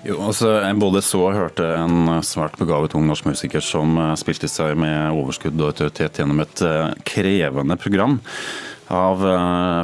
Jo, 0.00 0.16
altså, 0.30 0.54
Jeg 0.64 0.80
både 0.80 1.02
så 1.04 1.18
og 1.26 1.34
hørte 1.36 1.66
en 1.76 2.22
svært 2.24 2.54
begavet 2.56 2.94
ung 2.96 3.04
norsk 3.08 3.26
musiker 3.28 3.60
som 3.60 3.98
spilte 4.16 4.48
seg 4.48 4.72
med 4.80 5.12
overskudd 5.12 5.60
og 5.60 5.74
autoritet 5.74 6.22
gjennom 6.22 6.40
et 6.40 6.62
krevende 7.04 7.76
program 7.76 8.16
av, 8.90 9.22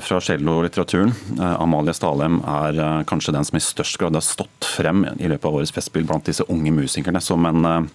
fra 0.02 0.20
cello-litteraturen. 0.20 1.12
Amalie 1.56 1.94
Stalheim 1.96 2.40
er 2.42 3.04
kanskje 3.08 3.34
den 3.36 3.46
som 3.46 3.58
i 3.58 3.64
størst 3.64 4.00
grad 4.02 4.18
har 4.18 4.24
stått 4.24 4.66
frem 4.76 5.04
i 5.16 5.30
løpet 5.30 5.46
av 5.46 5.58
årets 5.60 5.74
festspill 5.74 6.06
blant 6.08 6.26
disse 6.26 6.46
unge 6.52 6.74
musikerne 6.74 7.22
som 7.22 7.46
en, 7.48 7.88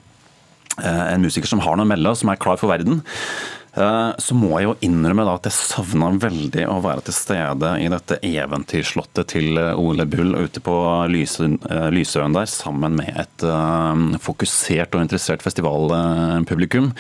en 0.80 1.26
musiker 1.26 1.52
som 1.52 1.64
har 1.66 1.76
noe 1.76 1.88
å 1.88 1.92
melde, 1.92 2.16
som 2.16 2.32
er 2.32 2.40
klar 2.42 2.60
for 2.62 2.72
verden. 2.72 3.04
Så 3.72 4.36
må 4.36 4.50
jeg 4.60 4.66
jo 4.68 4.74
innrømme 4.84 5.24
da 5.24 5.38
at 5.38 5.46
jeg 5.48 5.56
savna 5.56 6.10
veldig 6.20 6.66
å 6.68 6.82
være 6.84 7.06
til 7.08 7.16
stede 7.16 7.70
i 7.80 7.88
dette 7.92 8.18
eventyrslottet 8.28 9.32
til 9.32 9.56
Ole 9.80 10.04
Bull 10.12 10.36
ute 10.36 10.60
på 10.64 10.76
Lysøen 11.08 12.36
der, 12.36 12.52
sammen 12.52 13.00
med 13.00 13.16
et 13.16 13.46
fokusert 14.20 14.92
og 14.98 15.06
interessert 15.06 15.46
festivalpublikum. 15.46 16.92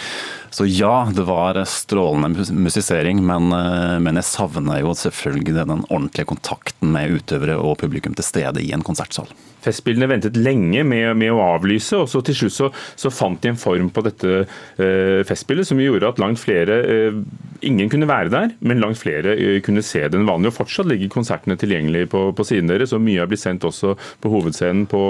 Så 0.47 0.63
ja, 0.69 1.09
det 1.11 1.27
var 1.27 1.59
strålende 1.67 2.47
musisering, 2.55 3.19
men, 3.19 3.51
men 3.51 4.21
jeg 4.21 4.31
savner 4.31 4.79
jo 4.79 4.95
selvfølgelig 4.95 5.59
den 5.59 5.83
ordentlige 5.89 6.31
kontakten 6.31 6.95
med 6.95 7.19
utøvere 7.19 7.59
og 7.59 7.81
publikum 7.83 8.15
til 8.15 8.31
stede 8.31 8.63
i 8.63 8.71
en 8.71 8.87
konsertsal. 8.87 9.27
Festspillene 9.61 10.09
ventet 10.09 10.39
lenge 10.39 10.83
med, 10.87 11.11
med, 11.19 11.31
å 11.33 11.43
avlyse, 11.55 11.99
og 11.99 12.09
så 12.11 12.23
til 12.25 12.37
slutt 12.37 12.55
så, 12.55 12.69
så 12.99 13.11
fant 13.13 13.41
de 13.43 13.51
en 13.51 13.59
form 13.59 13.91
på 13.93 14.03
dette 14.05 14.41
eh, 14.41 15.21
festspillet 15.27 15.67
som 15.67 15.81
gjorde 15.81 16.09
at 16.09 16.21
langt 16.21 16.41
flere 16.41 16.81
eh, 16.87 17.23
Ingen 17.61 17.91
kunne 17.93 18.07
være 18.09 18.31
der, 18.33 18.53
men 18.65 18.79
langt 18.81 18.97
flere 18.97 19.35
eh, 19.37 19.59
kunne 19.61 19.83
se 19.85 20.01
den 20.09 20.25
vanlige. 20.25 20.49
og 20.49 20.57
Fortsatt 20.63 20.89
ligger 20.89 21.11
konsertene 21.13 21.57
tilgjengelig 21.61 22.07
på, 22.09 22.23
på 22.33 22.45
siden 22.47 22.71
deres, 22.71 22.95
og 22.97 23.03
mye 23.05 23.21
har 23.21 23.29
blitt 23.29 23.43
sendt 23.43 23.67
også 23.67 23.93
på 24.21 24.31
hovedscenen 24.33 24.87
på, 24.89 25.03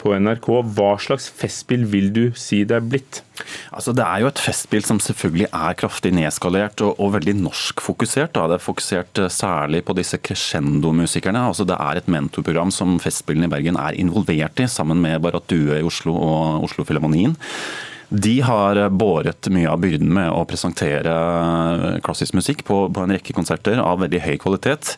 på 0.00 0.14
NRK. 0.16 0.48
Hva 0.78 0.94
slags 1.04 1.28
festspill 1.28 1.84
vil 1.92 2.08
du 2.16 2.24
si 2.32 2.62
det 2.64 2.78
er 2.80 2.88
blitt? 2.94 3.22
Altså, 3.72 3.94
det 3.96 4.04
er 4.04 4.22
jo 4.22 4.30
et 4.30 4.42
festspill 4.42 4.84
som 4.86 5.00
selvfølgelig 5.02 5.48
er 5.48 5.78
kraftig 5.78 6.12
nedskalert 6.16 6.82
og, 6.84 6.98
og 7.02 7.14
veldig 7.18 7.36
norskfokusert. 7.42 8.36
Det 8.36 8.58
er 8.58 8.64
fokusert 8.64 9.22
særlig 9.34 9.84
på 9.86 9.96
disse 9.98 10.20
crescendo-musikerne. 10.20 11.46
Altså, 11.50 11.66
det 11.68 11.78
er 11.78 12.00
et 12.00 12.10
mentorprogram 12.10 12.72
som 12.74 12.98
Festspillene 13.02 13.50
i 13.50 13.52
Bergen 13.52 13.78
er 13.80 13.98
involvert 13.98 14.62
i, 14.62 14.70
sammen 14.70 15.02
med 15.04 15.20
Barrat 15.24 15.48
Due 15.50 15.78
i 15.78 15.86
Oslo 15.86 16.16
og 16.16 16.66
Oslo 16.68 16.86
Filharmonien. 16.88 17.36
De 18.08 18.38
har 18.40 18.78
båret 18.88 19.50
mye 19.52 19.68
av 19.68 19.82
byrden 19.82 20.08
med 20.16 20.30
å 20.32 20.46
presentere 20.48 21.12
klassisk 22.04 22.38
musikk 22.38 22.62
på, 22.64 22.86
på 22.88 23.04
en 23.04 23.12
rekke 23.12 23.36
konserter 23.36 23.76
av 23.82 24.00
veldig 24.00 24.22
høy 24.24 24.36
kvalitet. 24.40 24.94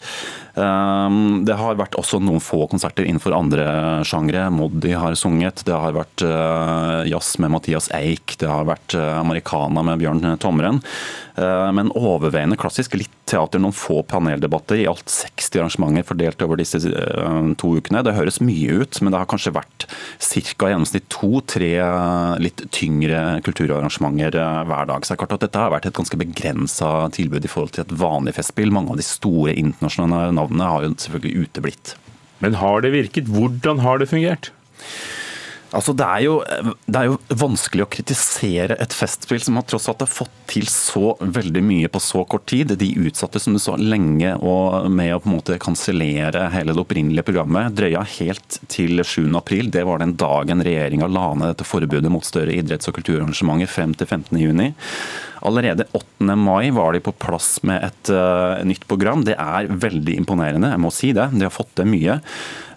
Det 0.54 1.56
har 1.60 1.78
vært 1.78 1.94
også 2.00 2.18
noen 2.22 2.42
få 2.42 2.64
konserter 2.70 3.06
innenfor 3.06 3.36
andre 3.36 3.66
sjangre. 4.08 4.48
Moddi 4.54 4.92
har 4.98 5.14
sunget, 5.18 5.64
det 5.68 5.76
har 5.76 5.96
vært 5.96 6.24
jazz 7.08 7.36
med 7.42 7.54
Mathias 7.54 7.90
Eik, 7.96 8.36
det 8.40 8.50
har 8.50 8.68
vært 8.68 8.96
americana 8.98 9.84
med 9.86 10.02
Bjørn 10.02 10.38
Tomren. 10.42 10.82
Men 11.40 11.92
overveiende 11.96 12.58
klassisk, 12.60 12.98
litt 12.98 13.14
teater, 13.30 13.62
noen 13.62 13.72
få 13.72 14.02
paneldebatter. 14.10 14.80
I 14.82 14.88
alt 14.90 15.08
60 15.08 15.60
arrangementer 15.62 16.04
fordelt 16.08 16.42
over 16.44 16.58
disse 16.58 16.80
to 16.82 17.70
ukene. 17.78 18.02
Det 18.04 18.16
høres 18.16 18.40
mye 18.42 18.82
ut, 18.82 18.98
men 19.00 19.14
det 19.14 19.20
har 19.22 19.30
kanskje 19.30 19.54
vært 19.54 19.86
ca. 19.86 20.68
gjennomsnitt 20.68 21.06
to-tre 21.14 21.70
litt 22.42 22.64
tyngre 22.74 23.38
kulturarrangementer 23.46 24.36
hver 24.68 24.90
dag. 24.90 25.06
Så 25.06 25.14
det 25.14 25.16
er 25.16 25.22
klart 25.22 25.36
at 25.38 25.46
dette 25.46 25.62
har 25.62 25.72
vært 25.72 25.86
et 25.88 25.96
ganske 25.96 26.20
begrensa 26.20 26.90
tilbud 27.14 27.46
i 27.46 27.52
forhold 27.52 27.72
til 27.76 27.86
et 27.86 27.96
vanlig 28.02 28.34
festspill. 28.36 28.74
Mange 28.74 28.92
av 28.92 29.00
de 29.00 29.06
store 29.06 29.54
internasjonale 29.54 30.34
navnene 30.40 30.72
har 30.72 30.86
jo 30.86 30.94
selvfølgelig 31.04 31.46
uteblitt. 31.46 31.94
Men 32.40 32.56
har 32.56 32.80
det 32.80 32.94
virket? 32.96 33.28
Hvordan 33.28 33.84
har 33.84 34.00
det 34.00 34.08
fungert? 34.08 34.50
Altså, 35.70 35.92
det, 35.94 36.02
er 36.02 36.24
jo, 36.24 36.32
det 36.90 36.98
er 36.98 37.06
jo 37.06 37.18
vanskelig 37.38 37.84
å 37.84 37.90
kritisere 37.92 38.74
et 38.82 38.94
festspill 38.96 39.38
som 39.44 39.54
har 39.58 39.66
tross 39.70 39.86
alt 39.90 40.02
har 40.02 40.10
fått 40.10 40.32
til 40.50 40.66
så 40.66 41.12
veldig 41.20 41.62
mye 41.62 41.90
på 41.92 42.00
så 42.02 42.24
kort 42.26 42.48
tid. 42.50 42.74
De 42.80 42.88
utsatte 43.06 43.38
som 43.42 43.54
du 43.54 43.60
så 43.62 43.76
lenge 43.78 44.32
og 44.42 44.90
med 44.90 45.14
å 45.14 45.20
på 45.22 45.30
en 45.30 45.36
måte 45.36 45.60
kansellere 45.62 46.48
hele 46.56 46.74
det 46.74 46.82
opprinnelige 46.82 47.28
programmet. 47.28 47.76
Drøya 47.78 48.02
helt 48.16 48.58
til 48.72 49.04
7. 49.04 49.28
april. 49.38 49.70
Det 49.70 49.86
var 49.86 50.02
den 50.02 50.16
dagen 50.18 50.64
regjeringa 50.66 51.06
la 51.06 51.28
ned 51.38 51.52
dette 51.52 51.68
forbudet 51.68 52.10
mot 52.10 52.26
større 52.26 52.56
idretts- 52.56 52.90
og 52.90 52.98
kulturarrangementer 52.98 53.70
frem 53.70 53.94
til 53.94 54.10
15. 54.10 54.74
Allerede 55.46 55.86
8. 55.96 56.34
mai 56.36 56.70
var 56.70 56.92
de 56.92 57.00
på 57.00 57.14
plass 57.16 57.60
med 57.64 57.80
et 57.86 58.10
uh, 58.12 58.60
nytt 58.66 58.84
program. 58.90 59.24
Det 59.24 59.36
er 59.40 59.70
veldig 59.72 60.18
imponerende, 60.20 60.72
jeg 60.74 60.82
må 60.82 60.90
si 60.92 61.14
det. 61.16 61.30
De 61.32 61.46
har 61.46 61.54
fått 61.54 61.72
til 61.78 61.88
mye. 61.88 62.18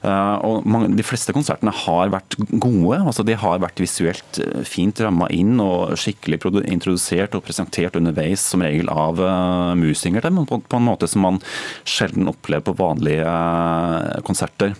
Uh, 0.03 0.35
og 0.47 0.67
mange, 0.67 0.93
De 0.95 1.03
fleste 1.03 1.35
konsertene 1.35 1.73
har 1.75 2.13
vært 2.13 2.37
gode. 2.51 3.01
altså 3.01 3.25
De 3.27 3.35
har 3.39 3.59
vært 3.63 3.83
visuelt 3.83 4.39
fint 4.67 5.03
ramma 5.03 5.27
inn 5.35 5.59
og 5.63 5.97
skikkelig 5.99 6.39
introdusert 6.63 7.35
og 7.35 7.43
presentert 7.43 7.99
underveis, 7.99 8.47
som 8.47 8.63
regel 8.63 8.91
av 8.91 9.19
uh, 9.19 9.75
musikere, 9.79 10.31
på, 10.31 10.63
på, 10.63 10.79
en 10.79 10.87
måte 10.87 11.11
som 11.11 11.27
man 11.27 11.43
sjelden 11.83 12.31
opplever 12.31 12.69
på 12.69 12.79
vanlige 12.79 13.37
konserter. 14.27 14.75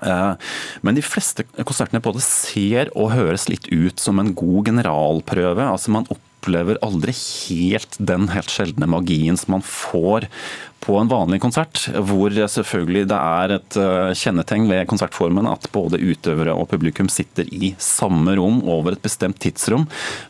Men 0.00 0.96
de 0.96 1.02
fleste 1.04 1.44
konsertene 1.58 2.00
både 2.00 2.22
ser 2.24 2.88
og 2.96 3.10
høres 3.12 3.50
litt 3.50 3.66
ut 3.68 4.00
som 4.00 4.16
en 4.16 4.30
god 4.32 4.70
generalprøve. 4.70 5.60
altså 5.60 5.92
Man 5.92 6.06
opplever 6.08 6.29
aldri 6.84 7.14
helt 7.14 7.96
den 7.98 8.28
helt 8.34 8.52
sjeldne 8.52 8.88
magien 8.90 9.38
som 9.40 9.56
man 9.56 9.64
får 9.66 10.26
på 10.80 10.96
en 10.96 11.10
vanlig 11.10 11.40
konsert, 11.42 11.82
hvor 12.08 12.32
selvfølgelig 12.32 13.04
det 13.10 13.16
er 13.18 13.54
et 13.58 13.76
kjennetegn 14.16 14.64
ved 14.70 14.86
konsertformen 14.88 15.48
at 15.50 15.68
både 15.74 16.00
utøvere 16.00 16.54
og 16.56 16.70
publikum 16.70 17.10
sitter 17.12 17.48
i 17.52 17.74
samme 17.80 18.32
rom 18.38 18.62
over 18.64 18.96
et 18.96 19.02
bestemt 19.04 19.40
tidsrom. 19.44 19.84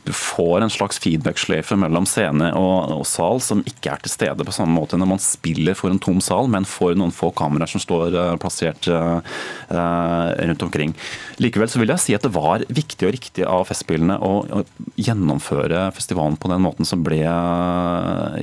Du 0.07 0.13
får 0.17 0.65
en 0.65 0.73
slags 0.73 0.99
feedback-sløyfe 1.03 1.79
mellom 1.79 2.09
scene 2.09 2.51
og, 2.59 2.97
og, 2.97 3.05
sal 3.07 3.39
som 3.45 3.63
ikke 3.69 3.93
er 3.95 4.03
til 4.03 4.15
stede 4.15 4.47
på 4.47 4.55
samme 4.55 4.75
måte 4.75 4.99
når 4.99 5.13
man 5.13 5.23
spiller 5.23 5.79
for 5.79 5.93
en 5.93 6.03
tom 6.03 6.19
sal, 6.25 6.51
men 6.51 6.67
for 6.69 6.99
noen 6.99 7.15
få 7.15 7.31
kameraer 7.37 7.71
som 7.71 7.83
står 7.83 8.19
plassert 8.43 8.91
uh, 8.91 9.23
rundt 9.71 10.67
omkring. 10.67 10.97
Likevel 11.41 11.71
så 11.71 11.83
vil 11.83 11.95
jeg 11.95 12.05
si 12.05 12.17
at 12.17 12.27
det 12.27 12.35
var 12.35 12.67
viktig 12.69 13.07
og 13.07 13.15
riktig 13.15 13.47
av 13.47 13.69
Festspillene 13.71 14.19
å, 14.19 14.33
å 14.61 14.65
gjennomføre 14.99 15.87
festivalen 15.95 16.39
på 16.41 16.51
den 16.51 16.65
måten 16.67 16.89
som 16.89 17.05
ble 17.07 17.23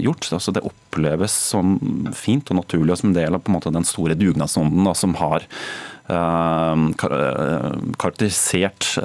gjort. 0.01 0.31
Altså 0.37 0.55
det 0.55 0.65
oppleves 0.67 1.35
som 1.51 1.75
fint 2.17 2.49
og 2.51 2.59
naturlig 2.61 2.93
og 2.95 2.99
som 3.01 3.13
del 3.15 3.33
av 3.35 3.41
på 3.43 3.49
en 3.51 3.57
måte 3.57 3.73
den 3.73 3.87
store 3.87 4.15
dugnadsånden 4.17 4.95
som 4.97 5.15
har 5.19 5.45
karakterisert 7.99 8.97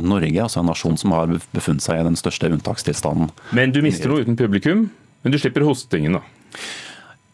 Norge, 0.00 0.40
altså 0.40 0.62
en 0.62 0.70
nasjon 0.70 0.96
som 0.96 1.12
har 1.12 1.26
befunnet 1.52 1.84
seg 1.84 2.00
i 2.00 2.06
den 2.06 2.16
største 2.16 2.48
unntakstilstanden. 2.48 3.28
Men 3.56 3.74
du 3.76 3.82
mister 3.84 4.08
noe 4.08 4.24
uten 4.24 4.38
publikum, 4.40 4.86
men 5.20 5.34
du 5.34 5.38
slipper 5.40 5.68
hostingen, 5.68 6.16
da? 6.16 6.22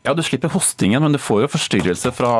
Ja, 0.07 0.15
Du 0.15 0.23
slipper 0.23 0.53
hostingen, 0.55 1.03
men 1.03 1.13
du 1.13 1.19
får 1.19 1.43
jo 1.43 1.49
forstyrrelse 1.51 2.13
fra 2.15 2.31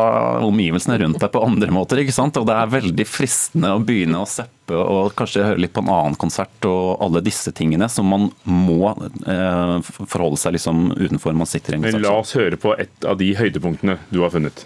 omgivelsene 0.47 1.01
rundt 1.03 1.19
deg 1.19 1.33
på 1.35 1.43
andre 1.43 1.73
måter. 1.75 1.99
ikke 1.99 2.15
sant? 2.15 2.39
Og 2.39 2.47
Det 2.47 2.55
er 2.55 2.71
veldig 2.71 3.07
fristende 3.11 3.73
å 3.75 3.83
begynne 3.83 4.23
å 4.23 4.29
seppe 4.31 4.77
og 4.77 5.13
kanskje 5.19 5.45
høre 5.47 5.63
litt 5.63 5.75
på 5.75 5.83
en 5.83 5.91
annen 5.91 6.17
konsert 6.19 6.67
og 6.67 7.03
alle 7.03 7.23
disse 7.27 7.53
tingene 7.55 7.89
som 7.91 8.07
man 8.11 8.31
må 8.47 8.93
eh, 9.27 9.77
forholde 10.07 10.39
seg 10.39 10.57
liksom 10.57 10.93
utenfor 10.95 11.35
man 11.35 11.47
sitter 11.51 11.75
i 11.75 11.79
en 11.81 11.83
konsert. 11.87 12.01
Men 12.01 12.07
la 12.07 12.17
oss 12.23 12.35
høre 12.39 12.59
på 12.59 12.75
et 12.79 13.07
av 13.07 13.19
de 13.19 13.33
høydepunktene 13.39 13.99
du 14.11 14.23
har 14.23 14.31
funnet. 14.35 14.65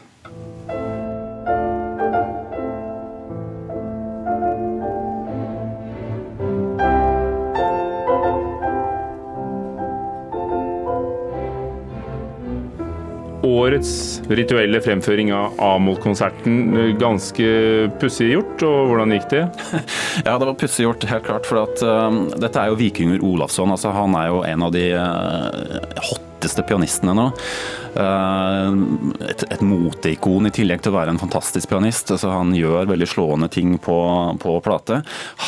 Årets 13.47 14.23
rituelle 14.29 14.81
fremføring 14.85 15.33
av 15.35 15.59
Amol-konserten 15.63 16.97
ganske 17.01 17.47
pussig 18.01 18.33
gjort, 18.35 18.65
og 18.67 18.91
hvordan 18.91 19.17
gikk 19.17 19.29
det? 19.33 19.45
Ja, 20.27 20.37
det 20.37 20.47
var 20.49 20.57
pussig 20.59 20.85
gjort, 20.85 21.07
helt 21.09 21.27
klart. 21.27 21.47
For 21.49 21.63
at, 21.63 21.85
uh, 21.85 22.11
dette 22.41 22.61
er 22.61 22.73
jo 22.73 22.79
Vikinger 22.81 23.23
Olafsson. 23.25 23.71
altså 23.73 23.95
Han 23.95 24.17
er 24.19 24.31
jo 24.31 24.43
en 24.47 24.67
av 24.67 24.75
de 24.75 24.87
uh, 24.97 26.20
hotteste 26.41 26.65
pianistene 26.65 27.15
nå. 27.17 27.31
Uh, 27.91 28.71
et, 29.27 29.43
et 29.51 29.63
moteikon 29.67 30.47
i 30.47 30.53
tillegg 30.55 30.81
til 30.81 30.93
å 30.93 30.99
være 31.01 31.13
en 31.13 31.21
fantastisk 31.21 31.69
pianist. 31.73 32.13
Altså, 32.15 32.31
han 32.33 32.55
gjør 32.57 32.89
veldig 32.89 33.09
slående 33.11 33.49
ting 33.53 33.75
på, 33.83 33.97
på 34.41 34.55
plate. 34.65 35.01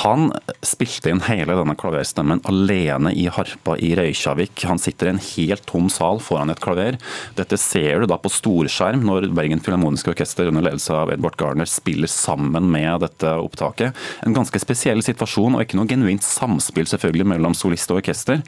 Han 0.03 0.33
spilte 0.67 1.13
inn 1.13 1.23
hele 1.29 1.57
denne 1.57 1.77
klaverstemmen 1.79 2.43
alene 2.51 3.15
i 3.15 3.29
harpa 3.31 3.77
i 3.79 3.93
Røykjavik. 3.97 4.65
Han 4.69 4.83
sitter 4.83 5.09
i 5.09 5.13
en 5.15 5.23
helt 5.23 5.65
tom 5.71 5.89
sal 5.93 6.21
foran 6.23 6.53
et 6.53 6.61
klaver. 6.63 6.99
Dette 7.39 7.57
ser 7.61 8.03
du 8.03 8.11
da 8.11 8.19
på 8.21 8.33
storskjerm 8.33 9.07
når 9.07 9.31
Bergen 9.33 9.63
Filharmoniske 9.63 10.13
Orkester 10.13 10.51
under 10.51 10.67
ledelse 10.67 10.93
av 10.99 11.15
Edvard 11.15 11.39
Garner 11.41 11.71
spiller 11.71 12.11
sammen 12.11 12.69
med 12.75 13.07
dette 13.07 13.33
opptaket. 13.39 13.97
En 14.27 14.37
ganske 14.37 14.61
spesiell 14.61 15.01
situasjon, 15.07 15.57
og 15.57 15.65
ikke 15.65 15.79
noe 15.79 15.89
genuint 15.89 16.27
samspill 16.27 16.91
selvfølgelig 16.91 17.31
mellom 17.37 17.57
solist 17.57 17.95
og 17.95 18.03
orkester. 18.03 18.43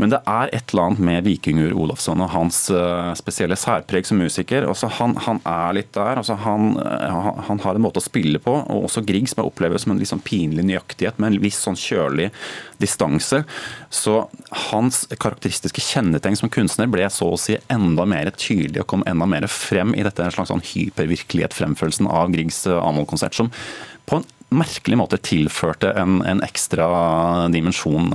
Men 0.00 0.16
det 0.16 0.24
er 0.24 0.50
et 0.56 0.72
eller 0.72 0.88
annet 0.88 1.04
med 1.04 1.28
Vikingur 1.28 1.76
Olafsson 1.84 2.22
og 2.24 2.32
hans 2.32 2.58
uh, 2.72 3.12
spesielle 3.18 3.56
særpreg 3.58 4.06
som 4.08 4.18
musiker. 4.20 4.66
Altså, 4.68 4.88
han, 4.98 5.16
han, 5.24 5.40
er 5.48 5.76
litt 5.76 5.92
der. 5.94 6.20
Altså, 6.20 6.36
han, 6.40 6.74
han, 6.80 7.40
han, 7.48 7.62
har 7.64 7.78
en 7.78 7.84
måte 7.84 8.00
å 8.02 8.04
spille 8.04 8.40
på, 8.42 8.52
og 8.52 8.88
også 8.88 9.04
Grieg 9.06 9.28
som 9.30 9.42
jeg 9.42 9.50
opplever 9.50 9.80
som 9.80 9.94
en 9.94 10.00
litt 10.00 10.10
sånn 10.10 10.24
pinlig 10.24 10.66
nøyaktighet, 10.68 11.20
med 11.22 11.32
en 11.34 11.40
viss 11.44 11.60
sånn 11.64 11.78
kjølig 11.78 12.30
distanse. 12.82 13.42
Så 13.94 14.16
hans 14.70 15.04
karakteristiske 15.12 15.84
kjennetegn 15.84 16.38
som 16.40 16.52
kunstner 16.52 16.90
ble 16.90 17.08
så 17.12 17.32
å 17.32 17.40
si 17.40 17.58
enda 17.72 18.06
mer 18.08 18.32
tydelig 18.34 18.84
og 18.84 18.90
kom 18.94 19.04
enda 19.10 19.28
mer 19.30 19.48
frem 19.50 19.94
i 19.96 20.04
dette 20.06 20.30
slags 20.34 20.52
sånn 20.52 20.64
hypervirkelighet-fremførelsen 20.64 22.10
av 22.10 22.32
Griegs 22.34 22.64
Amol-konsert, 22.68 23.36
som 23.36 23.52
på 24.08 24.20
en 24.20 24.26
merkelig 24.54 24.98
måte 25.00 25.18
tilførte 25.24 25.90
en, 25.98 26.20
en 26.26 26.42
ekstra 26.44 26.86
dimensjon 27.52 28.12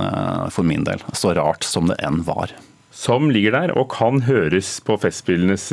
for 0.54 0.66
min 0.66 0.86
del. 0.86 1.02
Så 1.12 1.34
rart 1.36 1.66
som 1.66 1.90
det 1.90 1.98
enn 2.06 2.22
var 2.24 2.54
som 3.00 3.30
ligger 3.32 3.54
der 3.56 3.72
og 3.78 3.88
kan 3.94 4.20
høres 4.26 4.74
på 4.84 4.98
Festspillenes 5.00 5.68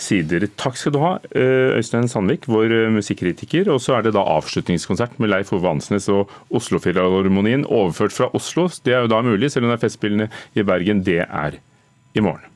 sider. 0.00 0.46
Takk 0.60 0.78
skal 0.78 0.94
du 0.94 1.00
ha, 1.02 1.12
Øystein 1.34 2.06
Sandvik, 2.10 2.46
vår 2.50 2.74
musikkritiker. 2.94 3.72
Og 3.74 3.82
så 3.82 3.98
er 3.98 4.06
det 4.06 4.14
da 4.14 4.22
avslutningskonsert 4.36 5.18
med 5.18 5.32
Leif 5.32 5.50
Ove 5.56 5.72
Ansnes 5.72 6.06
og 6.12 6.30
Oslofilharmonien 6.54 7.66
overført 7.66 8.14
fra 8.14 8.30
Oslo. 8.38 8.68
Det 8.86 8.94
er 8.94 9.04
jo 9.04 9.10
da 9.10 9.22
mulig, 9.26 9.50
selv 9.50 9.66
om 9.66 9.74
det 9.74 9.80
er 9.80 9.84
Festspillene 9.88 10.30
i 10.54 10.66
Bergen. 10.66 11.02
Det 11.06 11.20
er 11.26 11.58
i 12.14 12.22
morgen. 12.22 12.49